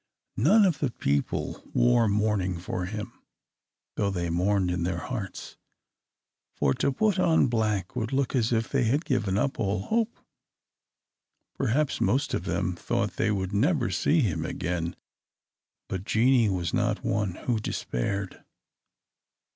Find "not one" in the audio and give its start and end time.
16.73-17.35